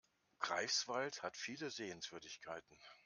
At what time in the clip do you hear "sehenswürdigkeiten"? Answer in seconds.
1.69-2.75